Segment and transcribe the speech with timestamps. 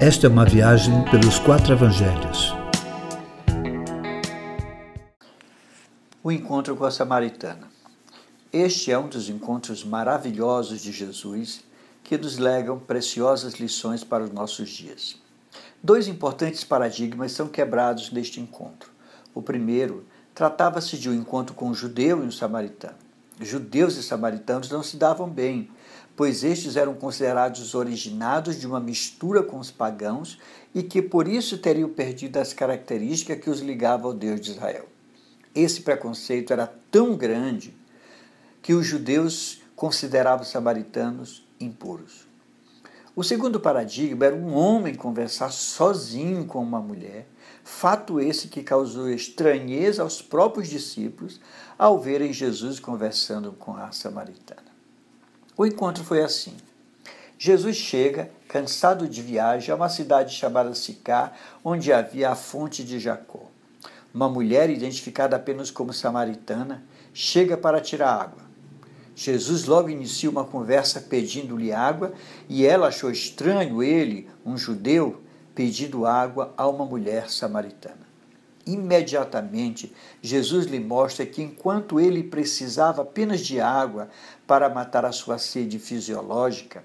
[0.00, 2.54] Esta é uma viagem pelos quatro evangelhos.
[6.22, 7.66] O encontro com a samaritana.
[8.52, 11.64] Este é um dos encontros maravilhosos de Jesus
[12.04, 15.16] que nos legam preciosas lições para os nossos dias.
[15.82, 18.92] Dois importantes paradigmas são quebrados neste encontro.
[19.34, 23.07] O primeiro tratava-se de um encontro com um judeu e um samaritano.
[23.40, 25.70] Judeus e samaritanos não se davam bem,
[26.16, 30.38] pois estes eram considerados originados de uma mistura com os pagãos
[30.74, 34.88] e que por isso teriam perdido as características que os ligavam ao Deus de Israel.
[35.54, 37.74] Esse preconceito era tão grande
[38.62, 42.27] que os judeus consideravam os samaritanos impuros.
[43.18, 47.26] O segundo paradigma era um homem conversar sozinho com uma mulher,
[47.64, 51.40] fato esse que causou estranheza aos próprios discípulos
[51.76, 54.70] ao verem Jesus conversando com a samaritana.
[55.56, 56.56] O encontro foi assim.
[57.36, 61.32] Jesus chega, cansado de viagem, a uma cidade chamada Sicá,
[61.64, 63.50] onde havia a fonte de Jacó.
[64.14, 68.47] Uma mulher, identificada apenas como samaritana, chega para tirar água.
[69.20, 72.12] Jesus logo inicia uma conversa pedindo-lhe água
[72.48, 75.20] e ela achou estranho ele, um judeu,
[75.56, 78.06] pedindo água a uma mulher samaritana.
[78.64, 84.08] Imediatamente, Jesus lhe mostra que enquanto ele precisava apenas de água
[84.46, 86.84] para matar a sua sede fisiológica,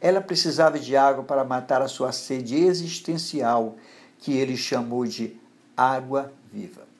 [0.00, 3.74] ela precisava de água para matar a sua sede existencial,
[4.20, 5.36] que ele chamou de
[5.76, 6.91] água viva.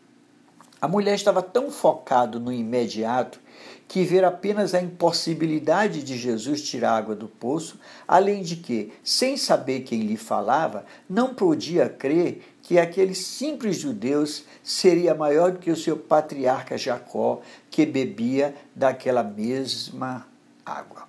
[0.82, 3.38] A mulher estava tão focada no imediato
[3.86, 9.36] que ver apenas a impossibilidade de Jesus tirar água do poço, além de que, sem
[9.36, 14.24] saber quem lhe falava, não podia crer que aquele simples judeu
[14.60, 20.26] seria maior do que o seu patriarca Jacó, que bebia daquela mesma
[20.66, 21.06] água.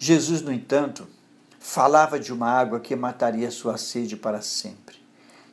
[0.00, 1.06] Jesus, no entanto,
[1.60, 4.96] falava de uma água que mataria sua sede para sempre.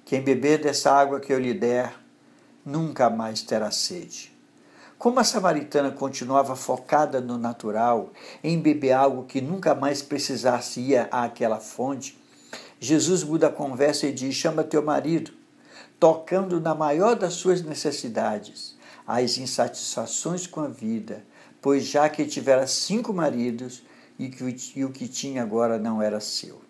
[0.04, 2.01] Quem beber dessa água que eu lhe der,
[2.66, 4.32] nunca mais terá sede.
[4.98, 8.12] Como a samaritana continuava focada no natural,
[8.44, 12.20] em beber algo que nunca mais precisasse ir àquela fonte,
[12.80, 15.32] Jesus muda a conversa e diz: Chama teu marido,
[16.00, 18.76] tocando na maior das suas necessidades,
[19.08, 21.24] as insatisfações com a vida,
[21.62, 23.84] pois já que tivera cinco maridos
[24.20, 26.62] e, que, e o que tinha agora não era seu.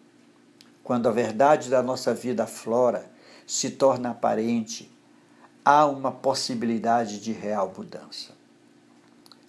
[0.83, 3.09] Quando a verdade da nossa vida aflora,
[3.45, 4.91] se torna aparente,
[5.63, 8.31] há uma possibilidade de real mudança.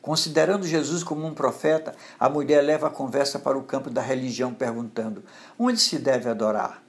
[0.00, 4.52] Considerando Jesus como um profeta, a mulher leva a conversa para o campo da religião,
[4.52, 5.22] perguntando:
[5.58, 6.82] onde se deve adorar?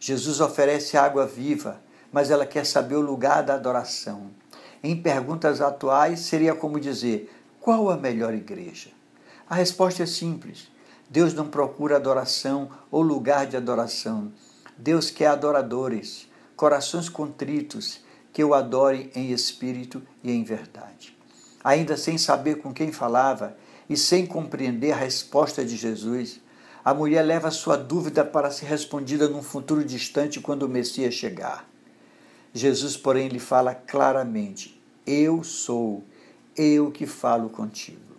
[0.00, 1.80] Jesus oferece água viva,
[2.10, 4.30] mas ela quer saber o lugar da adoração.
[4.82, 7.30] Em perguntas atuais, seria como dizer:
[7.60, 8.90] qual a melhor igreja?
[9.48, 10.70] A resposta é simples:
[11.10, 14.32] Deus não procura adoração ou lugar de adoração.
[14.78, 18.00] Deus quer adoradores, corações contritos
[18.38, 21.12] que o adore em espírito e em verdade.
[21.64, 23.56] Ainda sem saber com quem falava
[23.90, 26.40] e sem compreender a resposta de Jesus,
[26.84, 31.68] a mulher leva sua dúvida para ser respondida num futuro distante quando o Messias chegar.
[32.54, 36.04] Jesus, porém, lhe fala claramente: Eu sou,
[36.56, 38.14] eu que falo contigo.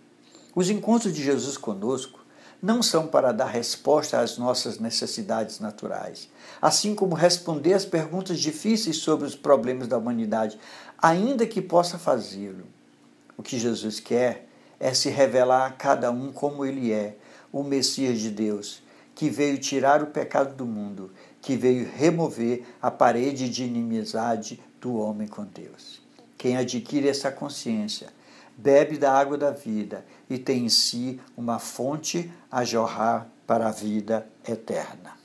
[0.54, 2.19] Os encontros de Jesus conosco
[2.62, 6.28] não são para dar resposta às nossas necessidades naturais,
[6.60, 10.58] assim como responder às perguntas difíceis sobre os problemas da humanidade,
[11.00, 12.66] ainda que possa fazê-lo.
[13.36, 14.46] O que Jesus quer
[14.78, 17.16] é se revelar a cada um como ele é,
[17.52, 18.82] o Messias de Deus,
[19.14, 21.10] que veio tirar o pecado do mundo,
[21.40, 26.00] que veio remover a parede de inimizade do homem com Deus.
[26.36, 28.08] Quem adquire essa consciência
[28.56, 33.72] bebe da água da vida e tem em si uma fonte a jorrar para a
[33.72, 35.19] vida eterna.